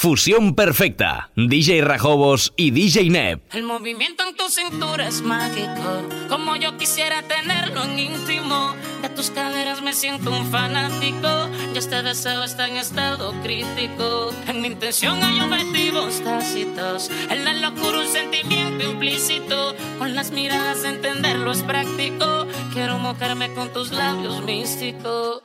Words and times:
Fusión 0.00 0.54
perfecta. 0.54 1.28
DJ 1.36 1.82
Rajobos 1.82 2.54
y 2.56 2.70
DJ 2.70 3.10
Neb. 3.10 3.42
El 3.52 3.64
movimiento 3.64 4.26
en 4.26 4.34
tu 4.34 4.48
cintura 4.48 5.06
es 5.06 5.20
mágico. 5.20 6.08
Como 6.26 6.56
yo 6.56 6.78
quisiera 6.78 7.20
tenerlo 7.20 7.84
en 7.84 7.98
íntimo. 7.98 8.72
De 9.02 9.10
tus 9.10 9.28
caderas 9.28 9.82
me 9.82 9.92
siento 9.92 10.30
un 10.30 10.50
fanático. 10.50 11.50
Yo 11.74 11.78
este 11.78 12.02
deseo 12.02 12.44
está 12.44 12.66
en 12.66 12.78
estado 12.78 13.34
crítico. 13.42 14.32
En 14.48 14.62
mi 14.62 14.68
intención 14.68 15.22
hay 15.22 15.38
objetivos 15.38 16.24
tácitos. 16.24 17.10
En 17.28 17.44
la 17.44 17.52
locura 17.52 17.98
un 17.98 18.08
sentimiento 18.08 18.82
implícito. 18.82 19.74
Con 19.98 20.16
las 20.16 20.30
miradas 20.30 20.82
entenderlo 20.82 21.52
es 21.52 21.62
práctico. 21.62 22.46
Quiero 22.72 22.98
mojarme 22.98 23.52
con 23.52 23.70
tus 23.70 23.92
labios 23.92 24.42
místicos. 24.44 25.42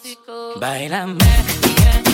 Bailame, 0.62 1.18
y 1.18 2.05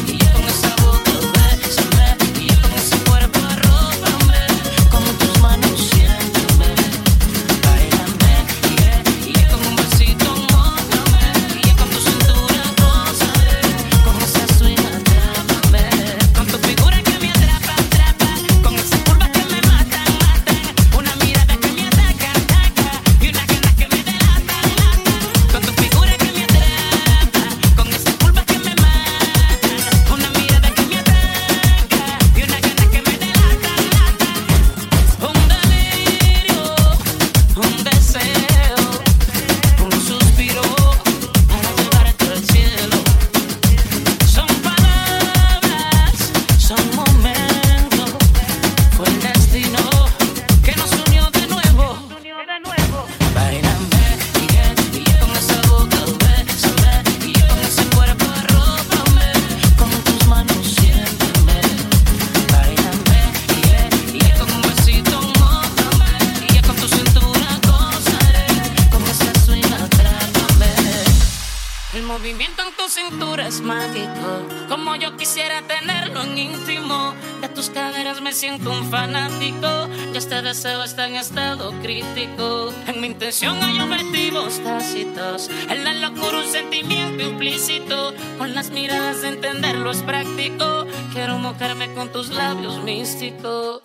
entenderlo 89.34 89.92
es 89.92 90.02
práctico. 90.04 90.86
Quiero 91.14 91.38
mojarme 91.38 91.94
con 91.94 92.12
tus 92.12 92.30
labios 92.30 92.84
místicos. 92.84 93.82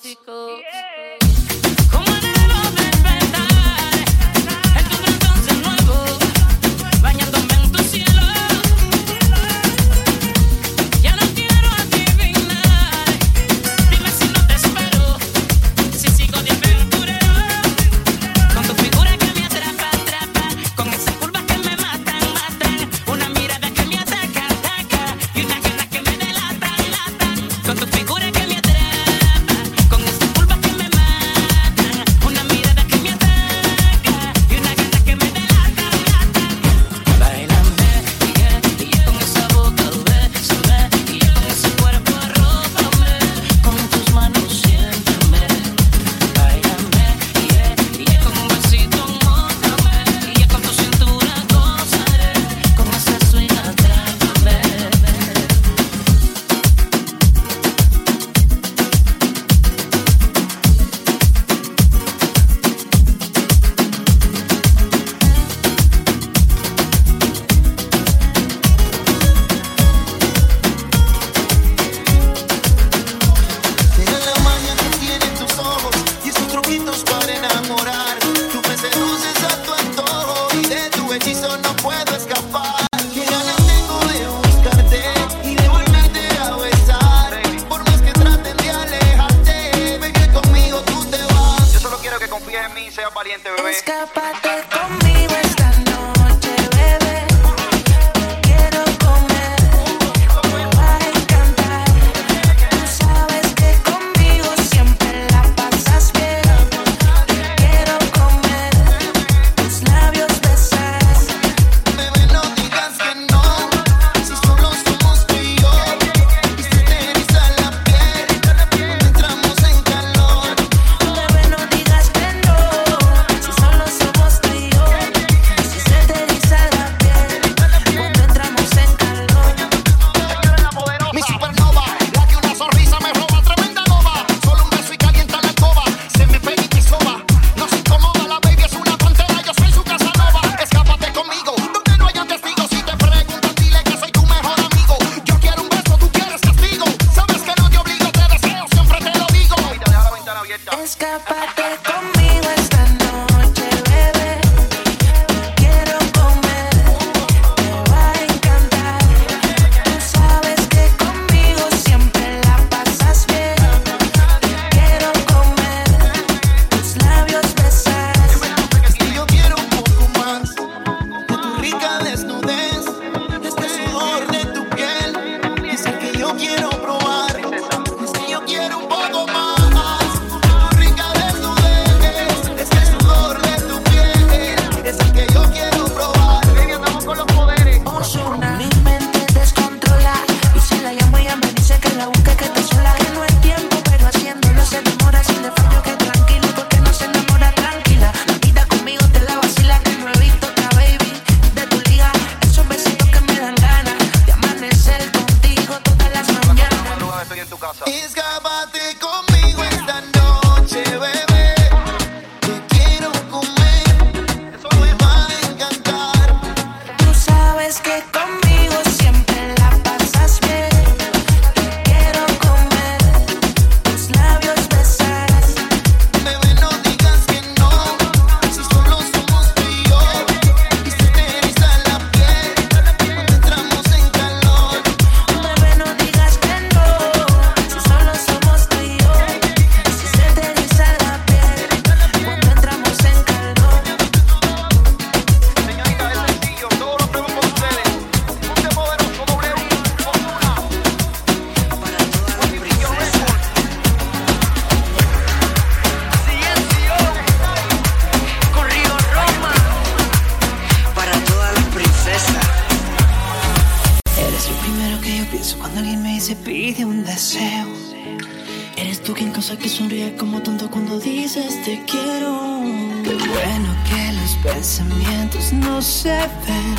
no 275.76 275.82
se 275.82 276.08
ven. 276.08 276.76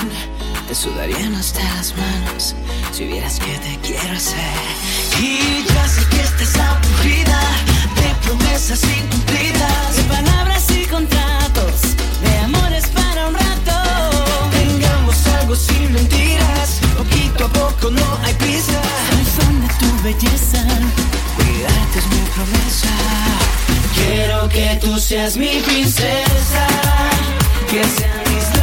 Te 0.67 0.73
sudarían 0.73 1.35
hasta 1.35 1.63
las 1.75 1.95
manos 1.95 2.55
si 2.91 3.05
vieras 3.05 3.39
que 3.39 3.53
te 3.59 3.77
quiero 3.85 4.17
hacer. 4.17 4.57
Y 5.21 5.63
ya 5.71 5.87
sé 5.87 6.03
que 6.09 6.21
estás 6.21 6.55
aburrida 6.57 7.39
de 7.99 8.09
promesas 8.25 8.81
incumplidas, 8.83 9.97
de 9.97 10.03
palabras 10.15 10.65
y 10.71 10.85
contratos, 10.87 11.81
de 12.23 12.37
amores 12.39 12.87
para 12.87 13.27
un 13.27 13.35
rato. 13.35 13.75
Tengamos 14.57 15.27
algo 15.39 15.55
sin 15.55 15.93
mentiras, 15.93 16.79
poquito 16.97 17.45
a 17.45 17.49
poco 17.49 17.91
no 17.91 18.07
hay 18.23 18.33
prisa. 18.33 18.81
Soy 19.09 19.25
fan 19.35 19.61
de 19.61 19.67
tu 19.81 19.89
belleza, 20.05 20.63
cuidarte 21.35 21.99
es 21.99 22.07
mi 22.07 22.21
promesa. 22.33 22.93
Quiero 23.93 24.49
que 24.49 24.79
tú 24.81 24.97
seas 24.99 25.37
mi 25.37 25.59
princesa, 25.67 26.65
que 27.69 27.83
sean 27.83 28.23
mis 28.33 28.56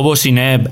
Rajobo 0.00 0.16
Sineb 0.16 0.70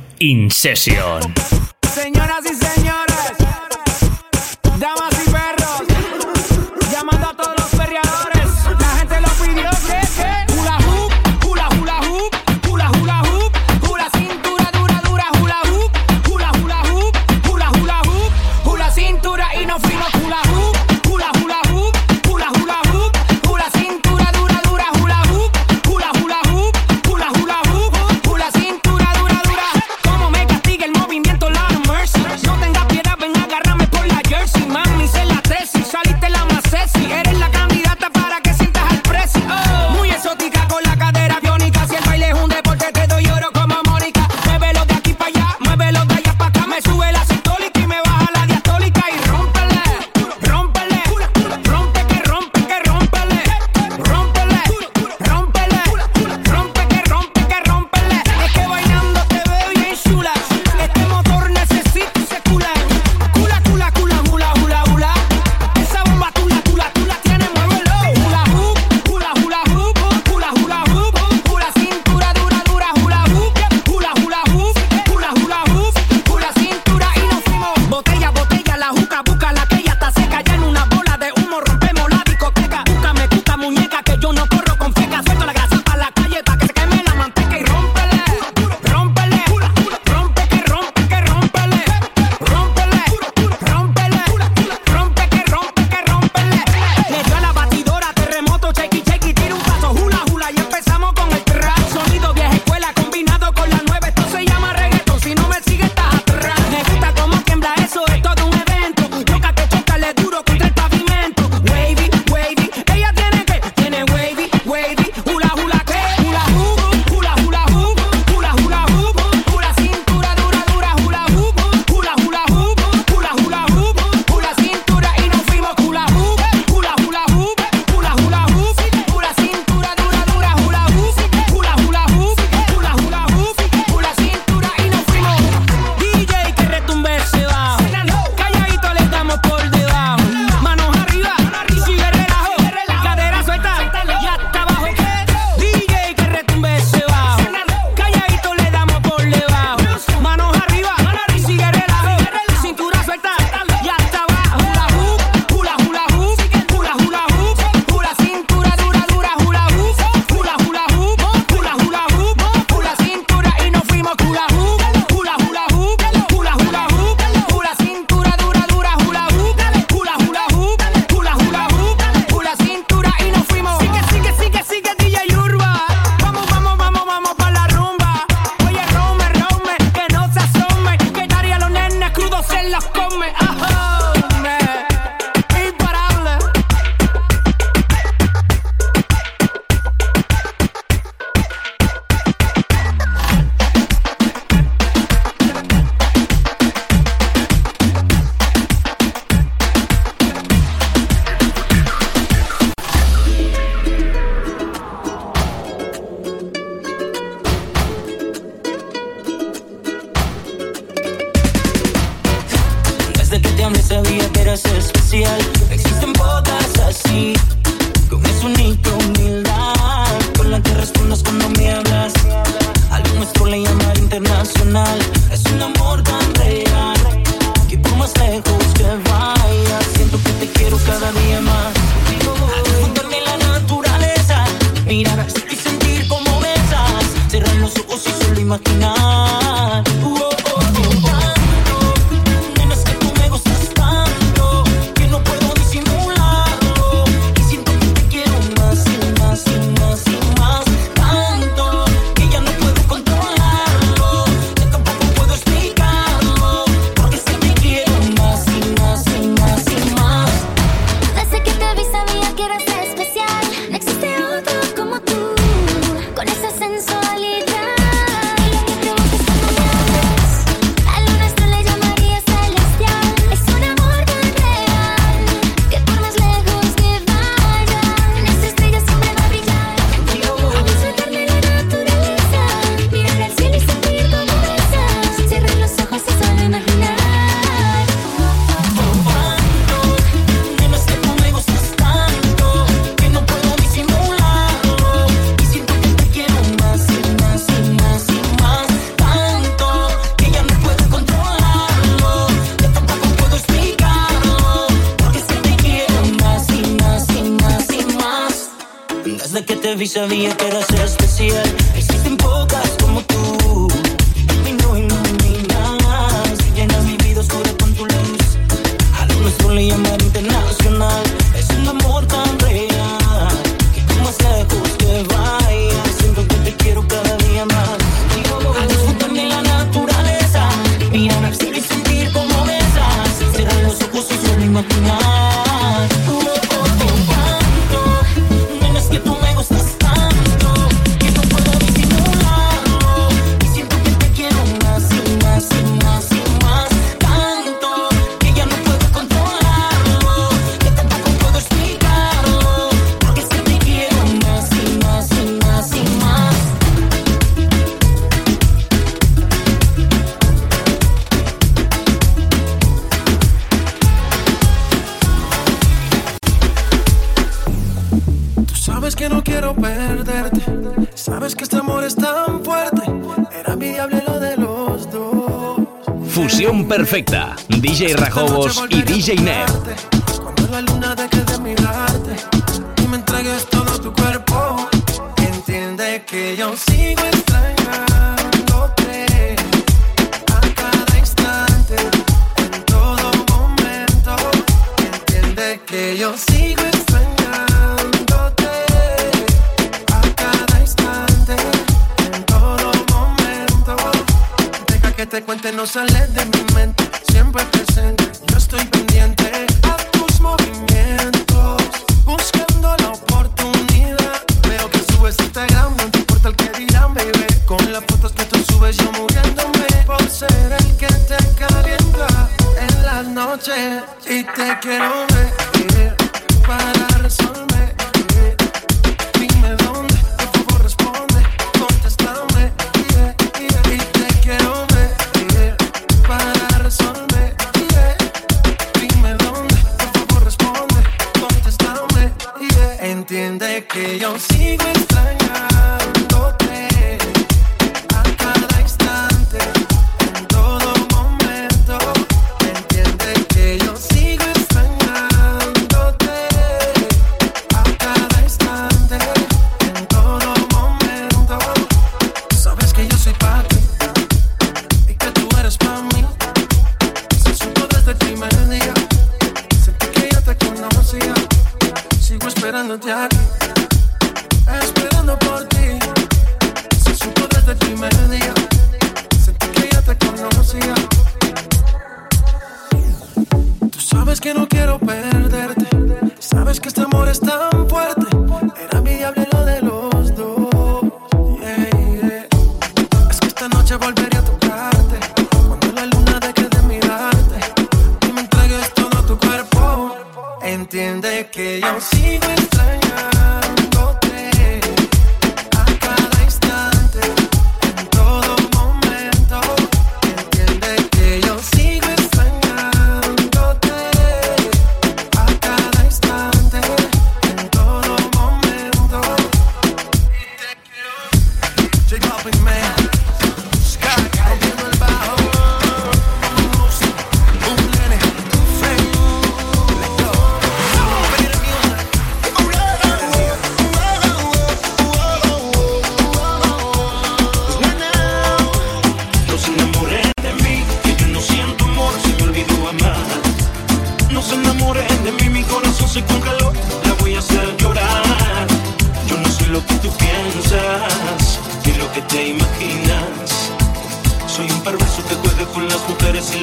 Entiende 443.41 443.65
que 443.69 443.99
yo 444.01 444.19
sigo 444.19 444.65
extrañándote 444.65 445.48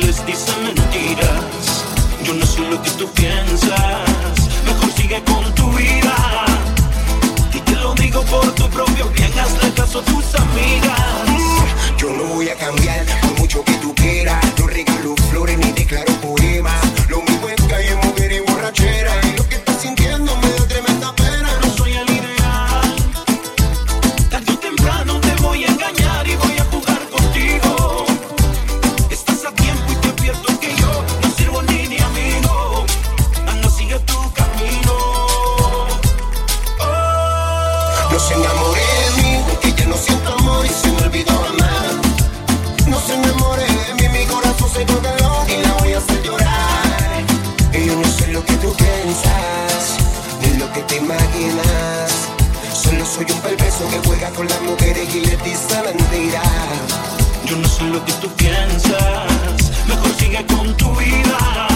les 0.06 0.26
dicen 0.26 0.64
mentiras. 0.64 1.86
Yo 2.24 2.34
no 2.34 2.46
sé 2.46 2.62
lo 2.62 2.82
que 2.82 2.90
tú 2.92 3.10
piensas, 3.12 4.36
mejor 4.66 4.92
sigue 4.92 5.24
con 5.24 5.54
tu 5.56 5.70
vida. 5.72 6.16
Y 7.54 7.60
te 7.60 7.76
lo 7.76 7.94
digo 7.96 8.22
por 8.24 8.52
tu 8.54 8.70
propio 8.70 9.10
bien, 9.10 9.32
hazle 9.40 9.72
caso 9.74 10.00
a 10.00 10.04
tus 10.04 10.36
amigas. 10.36 11.98
Yo 11.98 12.10
no 12.12 12.24
voy 12.36 12.50
a 12.50 12.56
cambiar, 12.56 13.06
por 13.22 13.40
mucho 13.40 13.64
que 13.64 13.74
tú 13.74 13.94
quieras. 13.96 14.44
No 14.60 14.68
regalo 14.68 15.16
flores 15.30 15.58
ni 15.58 15.72
declaro 15.72 16.14
poemas. 16.22 16.82
Lo 17.10 17.22
mismo 17.22 17.50
es 17.50 17.62
calle, 17.64 17.96
mujer 18.04 18.32
y 18.32 18.40
borrachera. 18.40 19.12
Y 19.24 19.38
lo 19.38 19.50
que 19.50 19.58
lo 57.96 58.04
que 58.04 58.14
tú 58.14 58.30
piensas. 58.36 59.72
Mejor 59.88 60.12
sigue 60.20 60.46
con 60.48 60.76
tu 60.76 60.94
vida. 60.96 61.68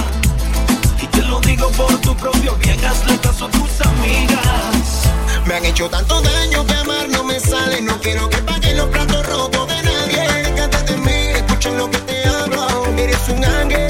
Y 1.02 1.08
te 1.08 1.22
lo 1.24 1.40
digo 1.40 1.70
por 1.72 1.96
tu 2.02 2.14
propio 2.16 2.56
bien, 2.58 2.84
hazle 2.84 3.18
caso 3.20 3.46
a 3.46 3.52
tus 3.52 3.72
amigas. 3.92 4.84
Me 5.46 5.56
han 5.56 5.66
hecho 5.66 5.90
tanto 5.90 6.22
daño 6.22 6.66
que 6.66 6.74
amar 6.74 7.08
no 7.10 7.24
me 7.24 7.40
sale. 7.40 7.82
No 7.82 7.98
quiero 8.02 8.30
que 8.30 8.40
paguen 8.40 8.78
los 8.78 8.90
platos 8.90 9.26
rotos 9.28 9.68
de 9.70 9.82
nadie. 9.82 10.22
Déjate 10.44 10.92
de 10.92 10.98
mí, 10.98 11.20
escuchen 11.36 11.78
lo 11.78 11.90
que 11.90 12.00
te 12.00 12.28
hablo. 12.28 12.68
Eres 12.98 13.30
un 13.30 13.46
ángel. 13.46 13.89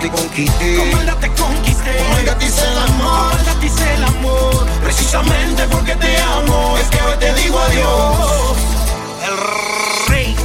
te 0.00 0.08
conquisté. 0.08 0.76
Como 0.76 1.00
el 1.00 1.06
te 1.16 1.28
conquisté. 1.32 1.96
Como 1.98 2.16
el 2.16 2.38
te 2.38 2.46
hice 2.46 2.62
el 2.66 2.78
amor. 2.78 3.36
Como 3.44 3.64
hice 3.66 3.94
el 3.94 4.04
amor. 4.04 4.66
Precisamente 4.82 5.66
porque 5.68 5.94
te 5.96 6.16
amo 6.22 6.78
es 6.78 6.88
que 6.88 7.02
hoy 7.02 7.16
te 7.18 7.34
digo 7.34 7.58
adiós. 7.58 8.56
El 9.26 10.08
rey. 10.08 10.36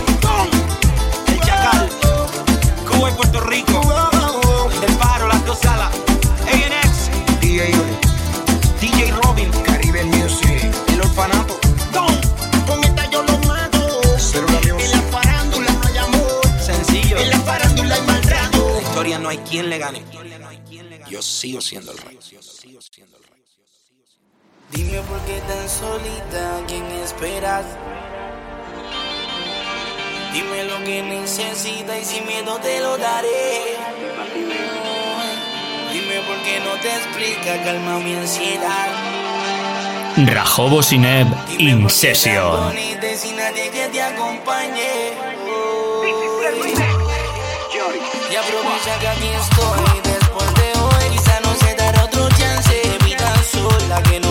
El 1.28 1.40
chacal. 1.40 1.90
Cuba 2.86 3.10
y 3.10 3.14
Puerto 3.14 3.40
Rico. 3.42 4.05
hay 19.36 19.44
quien 19.50 19.70
le 19.70 19.78
gane. 19.78 20.02
Yo 21.10 21.22
sigo 21.22 21.62
siendo 21.62 21.92
el 21.92 21.98
rey. 21.98 22.20
Dime 24.72 25.02
por 25.02 25.20
qué 25.26 25.40
tan 25.48 25.70
solita, 25.70 26.64
¿quién 26.68 26.86
esperas? 27.04 27.66
Dime 30.34 30.64
lo 30.66 30.84
que 30.84 31.02
necesitas 31.02 32.02
y 32.02 32.06
sin 32.06 32.26
miedo 32.26 32.58
te 32.60 32.80
lo 32.80 32.98
daré. 32.98 33.78
Dime 35.94 36.20
por 36.28 36.38
qué 36.44 36.60
no 36.60 36.80
te 36.82 36.90
explica, 36.90 37.64
calma 37.64 38.00
mi 38.00 38.16
ansiedad. 38.16 38.88
Rajobo 40.18 40.82
Sineb, 40.82 41.28
Incesio. 41.60 42.32
Dime 42.32 42.42
por 42.42 42.74
qué 42.74 42.96
tan 42.96 43.02
bonita, 43.04 43.18
sin 43.18 43.36
nadie 43.38 43.70
que 43.70 43.88
te 43.90 44.02
acompañe. 44.02 45.14
Oh, 45.48 46.95
Aprovecha 48.38 49.00
que 49.00 49.08
aquí 49.08 49.28
estoy. 49.30 50.02
Después 50.04 50.54
de 50.56 50.80
hoy, 50.80 51.10
quizá 51.18 51.40
no 51.40 51.56
se 51.56 51.74
dará 51.76 52.04
otro 52.04 52.28
chance. 52.38 52.98
Vida 53.06 53.34
sola 53.50 54.04
que 54.04 54.20
no. 54.20 54.25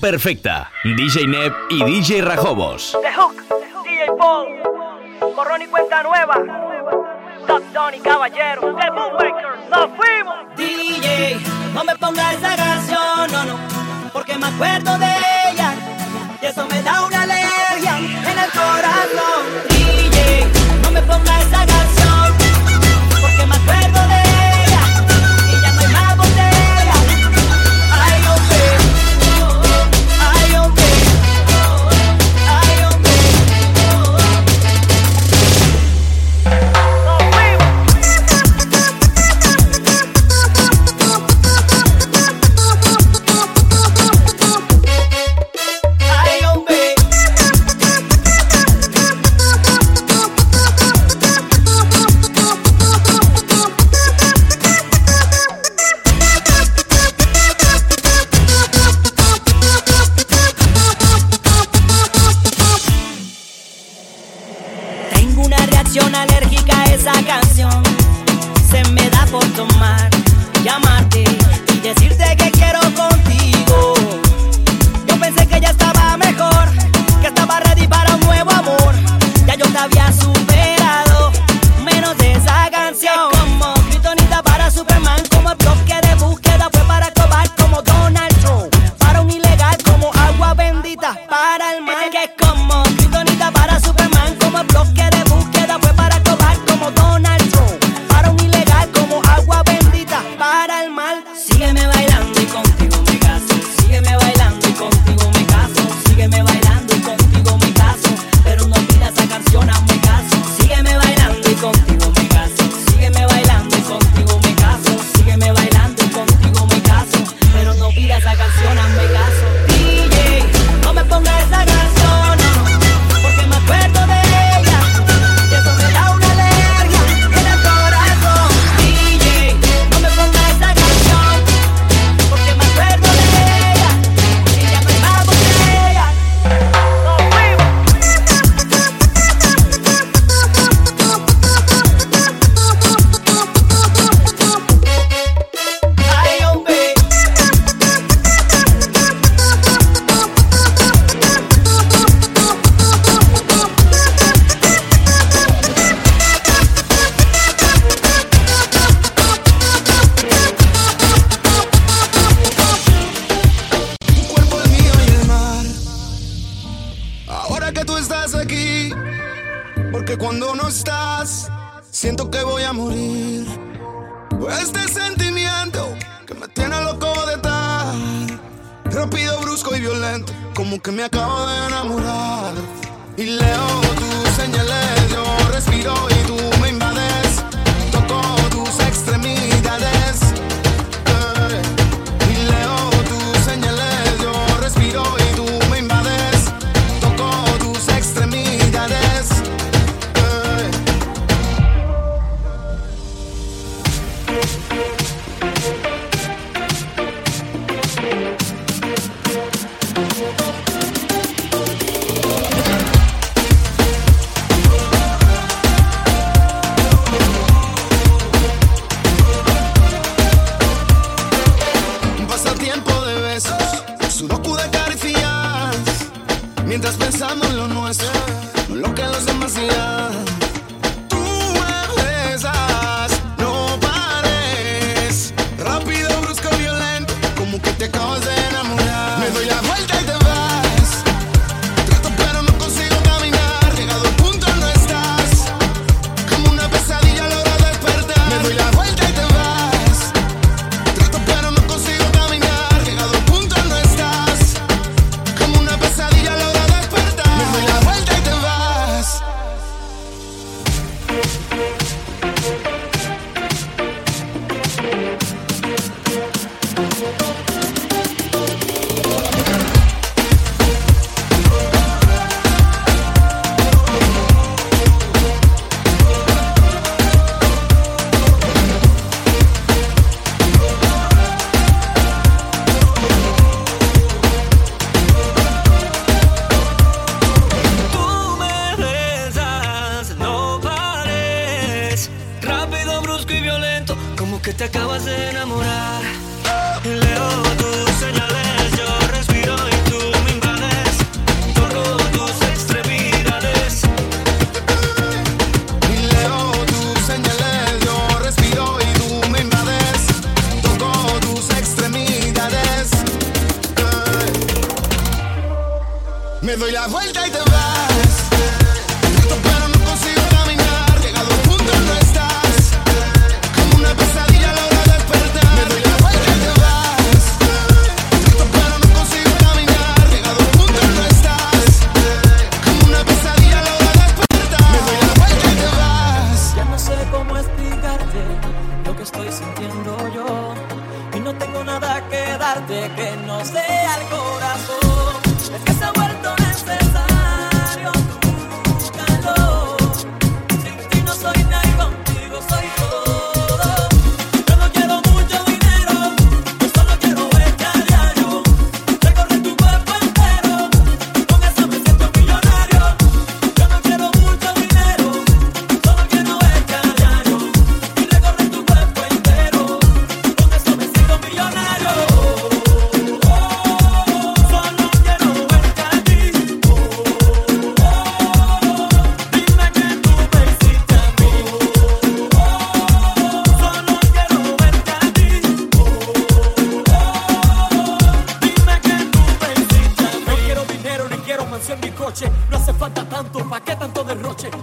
perfecta. 0.00 0.70
DJ 0.84 1.26
Neb 1.26 1.52
y 1.68 1.84
DJ 1.84 2.22
Rajobos. 2.22 2.96
The 3.02 3.12
Hook, 3.12 3.36
DJ 3.84 4.06
Paul, 4.18 4.46
Corrón 5.34 5.62
y 5.62 5.66
Cuenta 5.66 6.02
Nueva, 6.02 6.34
Top 7.46 7.62
Donny 7.74 8.00
Caballero, 8.00 8.62
The 8.62 8.90
Boommaker, 8.90 9.70
nos 9.70 9.90
fuimos. 9.96 10.56
DJ, 10.56 11.36
no 11.74 11.84
me 11.84 11.94
pongas 11.96 12.36
esa 12.36 12.56
canción, 12.56 13.30
no, 13.30 13.44
no, 13.44 13.58
porque 14.14 14.38
me 14.38 14.46
acuerdo 14.46 14.98
de 14.98 15.15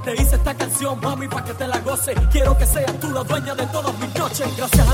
Te 0.03 0.13
hice 0.13 0.35
esta 0.35 0.53
canción, 0.53 0.99
mami, 0.99 1.27
para 1.27 1.45
que 1.45 1.53
te 1.53 1.67
la 1.67 1.79
goce. 1.79 2.13
Quiero 2.31 2.57
que 2.57 2.65
seas 2.65 2.99
tú 2.99 3.09
la 3.11 3.23
dueña 3.23 3.55
de 3.55 3.65
todas 3.67 3.97
mis 3.99 4.13
noches. 4.15 4.47
Gracias 4.57 4.87
a 4.87 4.92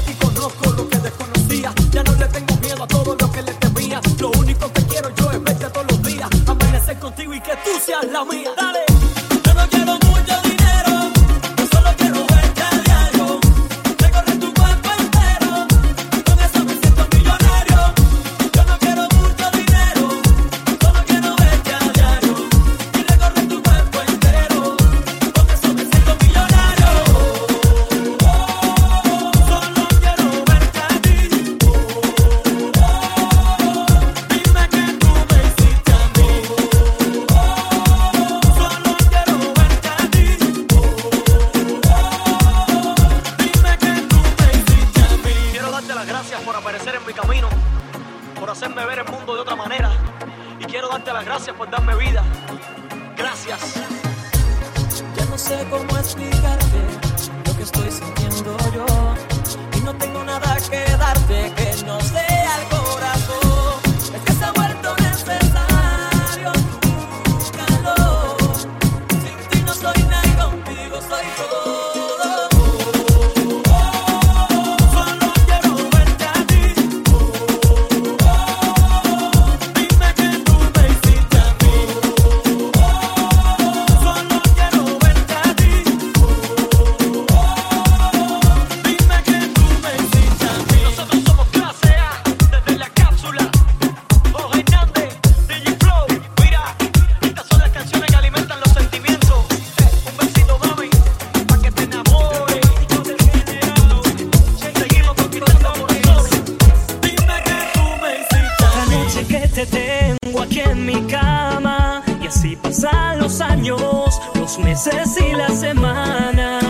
tengo 109.66 110.42
aquí 110.42 110.62
en 110.62 110.86
mi 110.86 111.02
cama 111.08 112.04
y 112.22 112.28
así 112.28 112.56
pasan 112.56 113.20
los 113.20 113.42
años, 113.42 114.22
los 114.36 114.60
meses 114.60 115.18
y 115.20 115.34
las 115.36 115.60
semanas. 115.60 116.64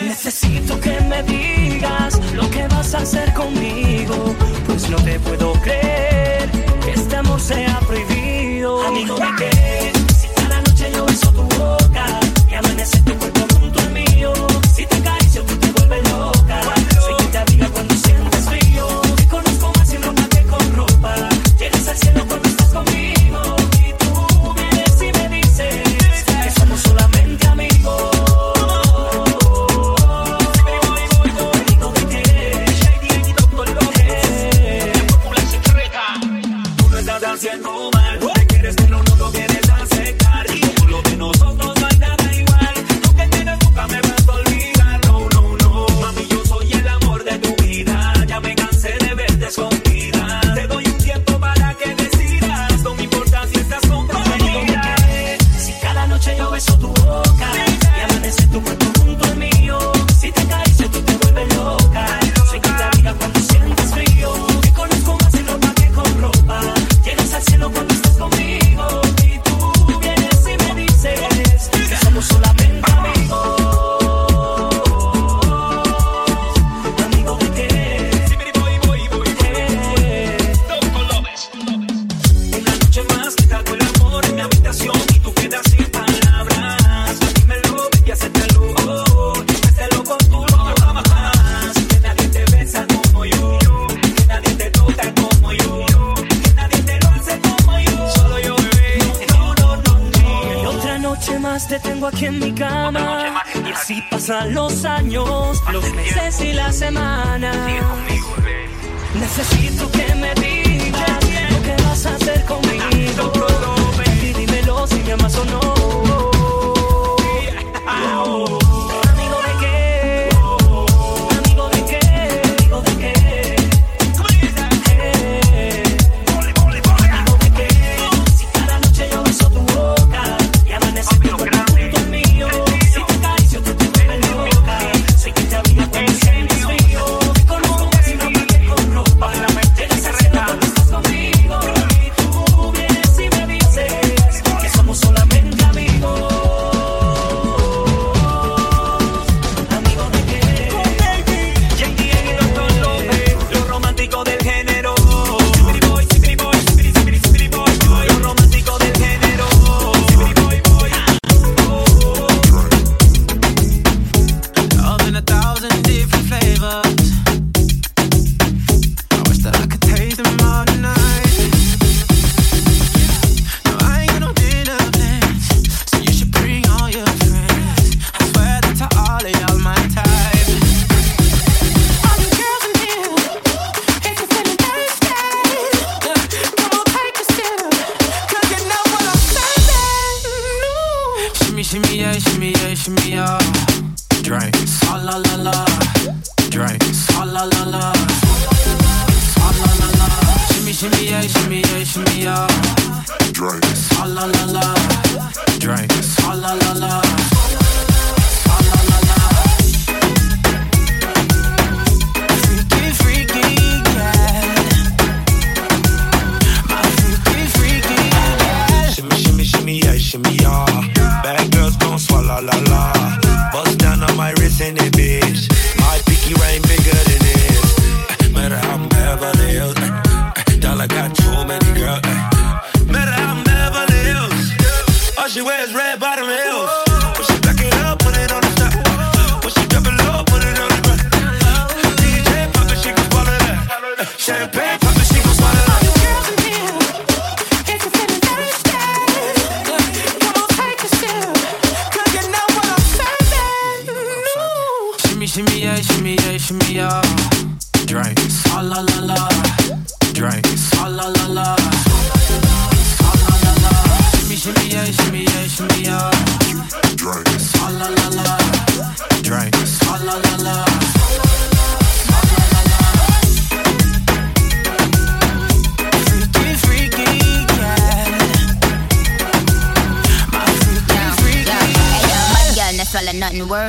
Necesito 0.00 0.78
que 0.80 1.00
me 1.02 1.22
digas 1.24 2.20
lo 2.34 2.48
que 2.50 2.68
vas 2.68 2.94
a 2.94 2.98
hacer 2.98 3.32
conmigo, 3.34 4.34
pues 4.66 4.88
no 4.88 4.96
te 4.98 5.18
puedo 5.20 5.52
creer 5.54 6.48
que 6.84 6.92
este 6.92 7.16
amor 7.16 7.40
sea 7.40 7.80
prohibido. 7.80 8.86
Amigo, 8.86 9.16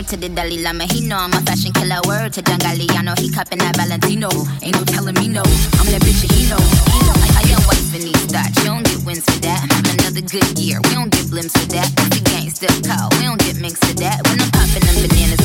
to 0.09 0.17
the 0.17 0.29
Dalai 0.29 0.57
Lama, 0.57 0.85
he 0.89 1.05
know 1.05 1.17
I'm 1.17 1.33
a 1.33 1.41
fashion 1.45 1.71
killer. 1.71 2.01
Word 2.09 2.33
to 2.33 2.41
John 2.41 2.57
Galliano, 2.57 3.13
he 3.19 3.29
cupping 3.29 3.59
that 3.59 3.77
Valentino. 3.77 4.29
Ain't 4.65 4.73
no 4.73 4.81
telling 4.81 5.13
me 5.21 5.27
no, 5.29 5.45
I'm 5.77 5.85
that 5.93 6.01
bitch 6.01 6.25
that 6.25 6.33
he 6.33 6.49
know. 6.49 6.57
He 6.57 6.97
know 7.05 7.13
I, 7.13 7.29
I 7.37 7.41
got 7.45 7.61
wife 7.69 7.93
in 7.93 8.09
these 8.09 8.25
thoughts, 8.25 8.57
you 8.57 8.73
don't 8.73 8.81
get 8.81 9.05
wins 9.05 9.21
for 9.21 9.37
that. 9.45 9.61
Another 9.69 10.25
good 10.25 10.57
year, 10.57 10.81
we 10.81 10.97
don't 10.97 11.13
get 11.13 11.29
blimps 11.29 11.53
for 11.53 11.69
that. 11.77 11.93
It's 11.93 12.09
the 12.09 12.21
gang 12.25 12.49
still 12.49 12.73
cold, 12.81 13.13
we 13.21 13.29
don't 13.29 13.37
get 13.37 13.61
mixed 13.61 13.85
for 13.85 13.93
that. 14.01 14.17
When 14.25 14.41
I'm 14.41 14.49
popping 14.49 14.81
them 14.81 14.97
bananas. 15.05 15.38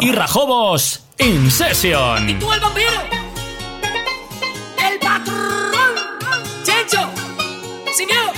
y 0.00 0.12
Rajobos 0.12 1.00
In 1.18 1.50
Session. 1.50 2.28
Y 2.28 2.34
tú 2.34 2.52
el 2.52 2.60
vampiro, 2.60 2.90
el 4.90 4.98
patrón, 4.98 5.94
Chencho, 6.64 7.10
sin 7.96 8.06
miedo. 8.06 8.32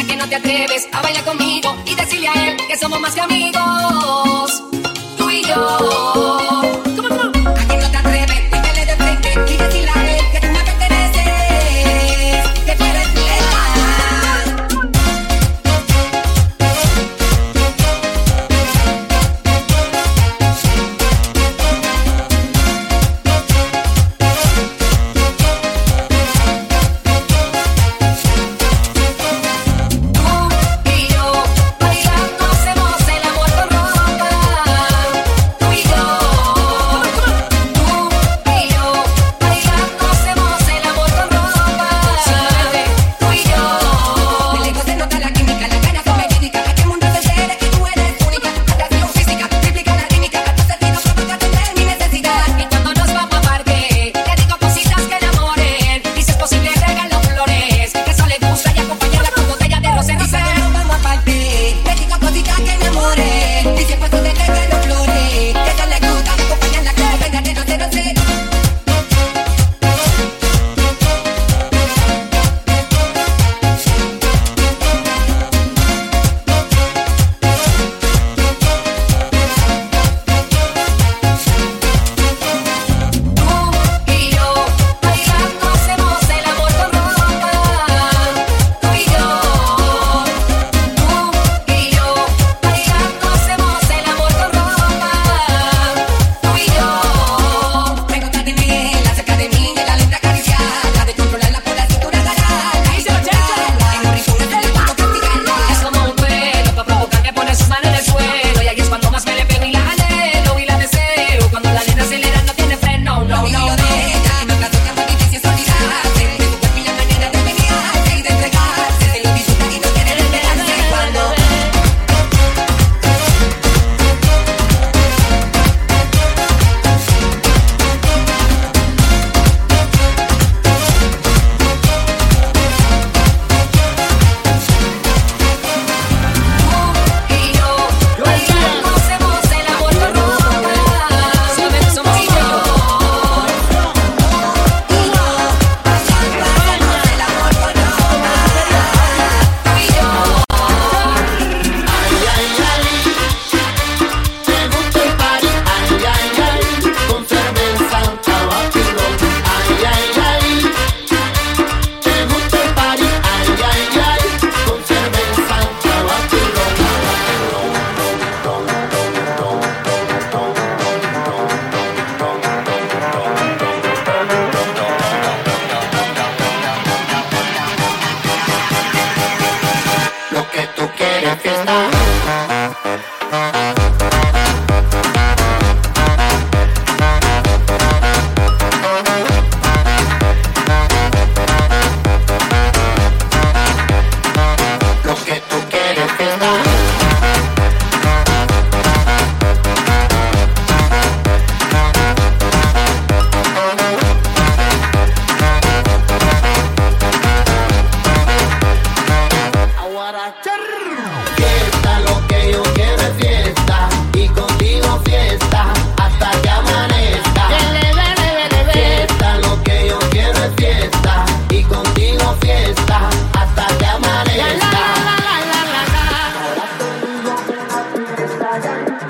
A 0.00 0.04
que 0.04 0.16
no 0.16 0.28
te 0.28 0.36
atreves 0.36 0.88
a 0.92 1.02
bailar 1.02 1.24
conmigo 1.24 1.76
y 1.86 1.94
decirle 1.94 2.28
a 2.28 2.48
él 2.48 2.56
que 2.66 2.76
somos 2.76 3.00
más 3.00 3.14
que 3.14 3.20
amigos, 3.20 4.62
tú 5.16 5.30
y 5.30 5.44
yo. 5.44 5.78
A 5.78 6.62
no 7.76 7.90
te 7.90 7.96
atreves, 7.96 8.40
pégale 8.50 8.86
de 8.86 8.96
frente 8.96 9.32
y 9.52 9.56
decirle 9.56 9.90
a 9.90 10.16
él 10.16 10.24
que 10.32 10.40
tú 10.40 10.46
me 10.48 10.64
perteneces, 10.64 12.48
que 12.66 12.74
tú 12.76 12.84
eres 12.84 13.09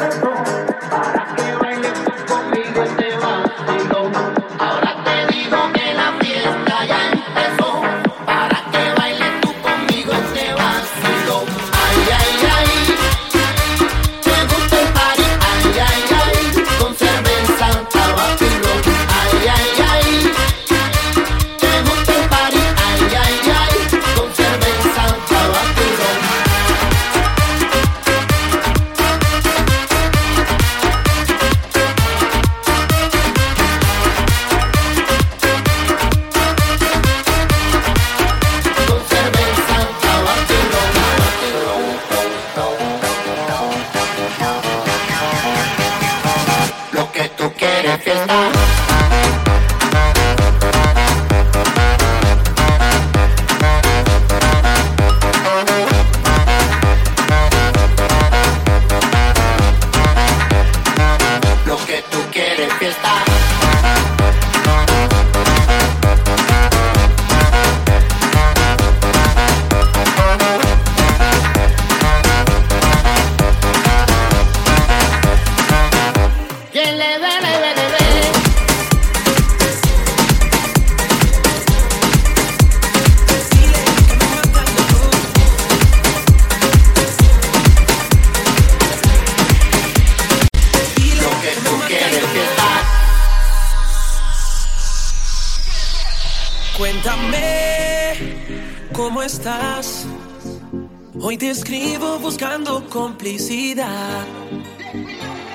Go. 0.00 0.39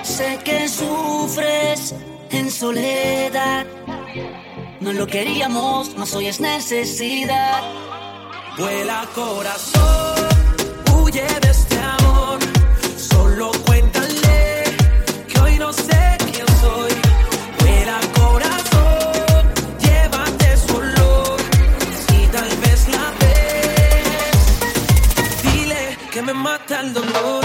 Sé 0.04 0.40
que 0.44 0.68
sufres 0.70 1.96
en 2.30 2.52
soledad. 2.52 3.66
No 4.80 4.94
lo 4.94 5.08
queríamos, 5.08 5.98
más 5.98 6.14
hoy 6.14 6.28
es 6.28 6.40
necesidad. 6.40 7.64
Vuela 8.56 9.08
corazón, 9.16 10.30
huye 10.96 11.26
de 11.42 11.50
este 11.50 11.80
amor. 11.80 12.38
Solo 12.98 13.52
cuéntale 13.66 14.64
que 15.28 15.40
hoy 15.40 15.58
no 15.58 15.74
sé 15.74 16.18
quién 16.32 16.48
soy. 16.62 16.92
Vuela 17.62 18.00
corazón, 18.14 19.54
llévate 19.80 20.58
su 20.58 20.76
olor. 20.76 21.40
Si 22.08 22.28
tal 22.28 22.50
vez 22.64 22.88
la 22.90 23.12
ves, 23.22 24.38
dile 25.52 25.98
que 26.12 26.22
me 26.22 26.34
mata 26.34 26.82
el 26.82 26.94
dolor. 26.94 27.45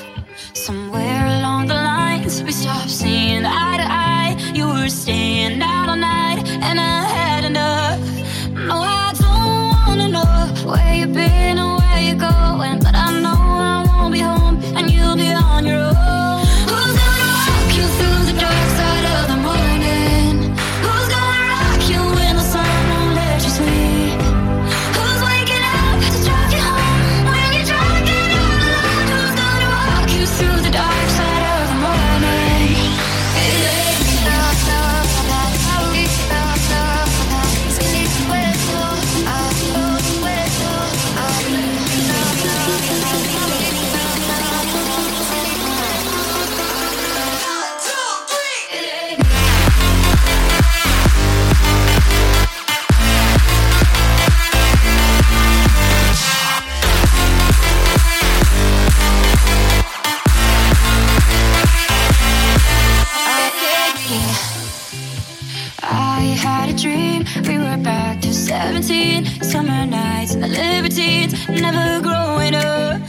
routine, 68.91 69.25
summer 69.41 69.85
nights 69.85 70.33
and 70.33 70.43
the 70.43 70.47
libertines, 70.47 71.33
never 71.47 72.01
growing 72.01 72.55
up. 72.55 73.01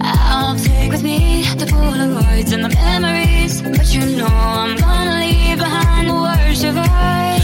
I'll 0.00 0.56
take 0.56 0.90
with 0.90 1.02
me 1.02 1.42
the 1.56 1.66
Polaroids 1.66 2.52
and 2.52 2.64
the 2.64 2.70
memories, 2.70 3.60
but 3.62 3.94
you 3.94 4.16
know 4.16 4.26
I'm 4.26 4.76
gonna 4.78 5.20
leave 5.20 5.58
behind 5.58 6.08
the 6.08 6.14
worst 6.14 6.64
of 6.64 6.76
us. 6.76 7.37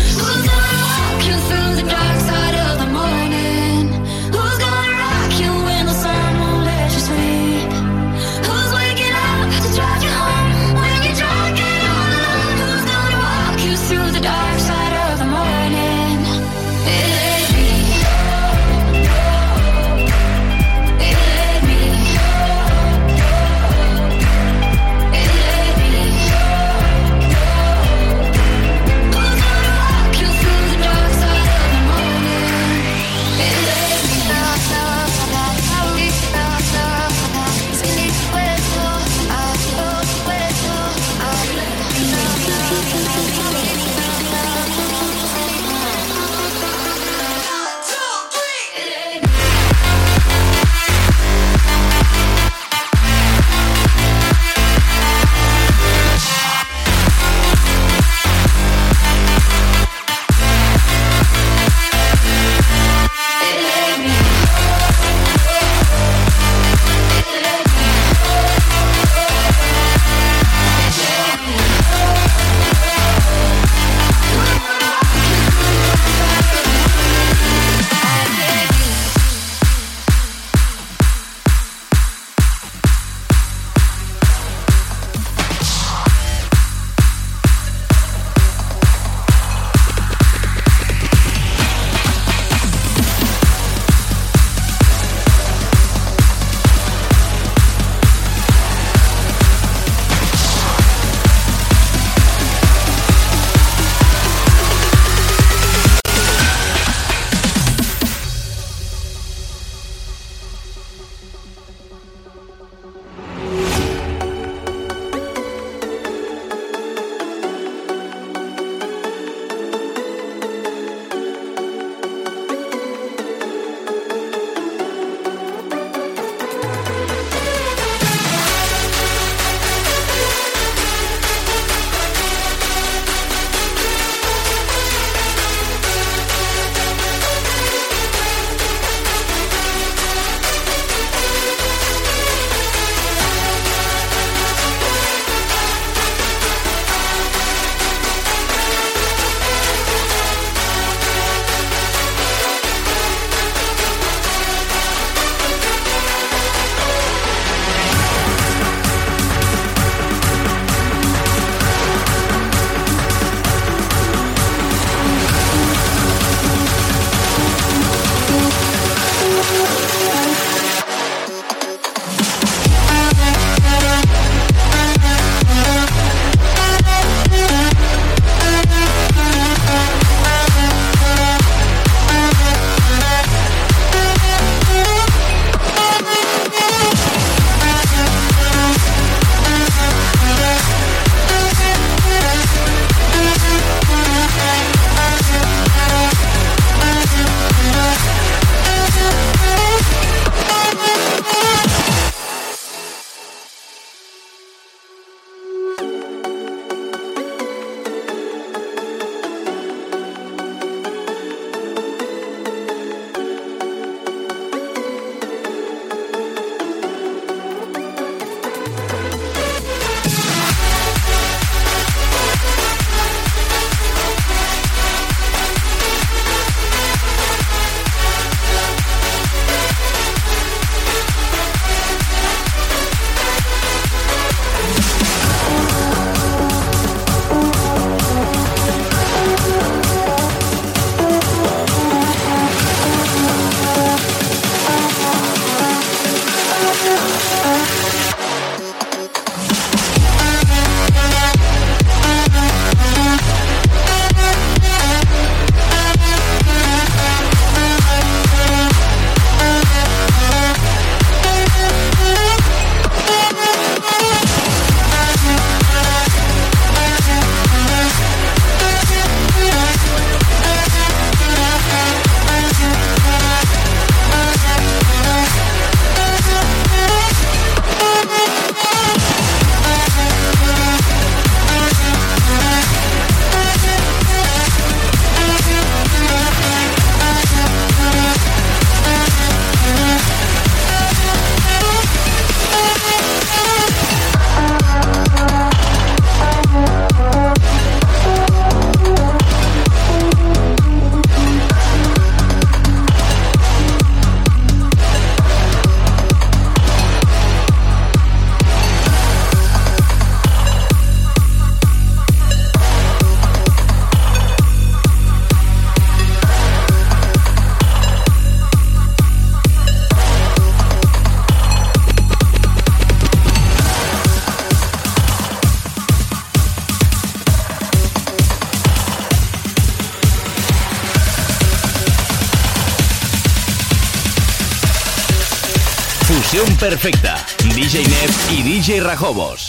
Perfecta. 336.71 337.27
DJ 337.55 337.87
Nev 337.87 338.11
y 338.39 338.43
DJ 338.43 338.81
Rajobos. 338.81 339.44